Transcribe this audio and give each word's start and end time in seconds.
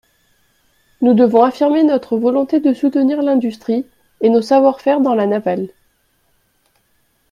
Nous 1.01 1.13
devons 1.13 1.43
affirmer 1.43 1.83
notre 1.83 2.17
volonté 2.17 2.59
de 2.59 2.73
soutenir 2.73 3.21
l’industrie 3.21 3.85
et 4.21 4.29
nos 4.29 4.41
savoir-faire 4.41 4.99
dans 4.99 5.13
la 5.13 5.27
navale. 5.27 5.67